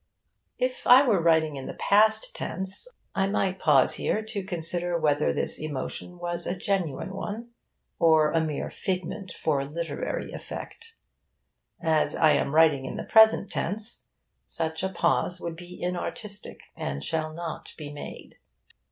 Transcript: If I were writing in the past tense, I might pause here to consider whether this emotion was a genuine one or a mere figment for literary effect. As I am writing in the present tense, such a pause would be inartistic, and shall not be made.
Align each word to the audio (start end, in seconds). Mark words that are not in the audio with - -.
If 0.57 0.87
I 0.87 1.03
were 1.05 1.21
writing 1.21 1.57
in 1.57 1.67
the 1.67 1.75
past 1.75 2.35
tense, 2.35 2.87
I 3.13 3.27
might 3.27 3.59
pause 3.59 3.93
here 3.93 4.23
to 4.23 4.43
consider 4.43 4.97
whether 4.97 5.31
this 5.31 5.59
emotion 5.61 6.17
was 6.17 6.47
a 6.47 6.57
genuine 6.57 7.13
one 7.13 7.49
or 7.99 8.31
a 8.31 8.41
mere 8.41 8.71
figment 8.71 9.31
for 9.31 9.63
literary 9.63 10.31
effect. 10.31 10.95
As 11.79 12.15
I 12.15 12.31
am 12.31 12.55
writing 12.55 12.85
in 12.87 12.95
the 12.97 13.03
present 13.03 13.51
tense, 13.51 14.05
such 14.47 14.81
a 14.81 14.89
pause 14.89 15.39
would 15.39 15.55
be 15.55 15.79
inartistic, 15.79 16.61
and 16.75 17.03
shall 17.03 17.31
not 17.31 17.75
be 17.77 17.93
made. 17.93 18.37